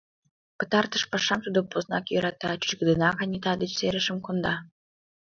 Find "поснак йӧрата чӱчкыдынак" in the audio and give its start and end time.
1.71-3.17